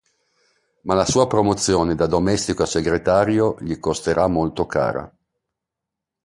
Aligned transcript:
Ma 0.85 0.95
la 0.95 1.05
sua 1.05 1.27
promozione 1.27 1.93
da 1.93 2.07
domestico 2.07 2.63
a 2.63 2.65
segretario 2.65 3.55
gli 3.59 3.77
costerà 3.77 4.25
molto 4.25 4.65
cara. 4.65 5.15